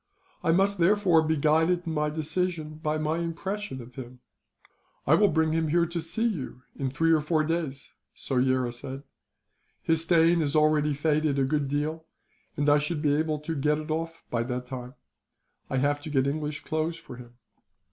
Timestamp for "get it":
13.55-13.91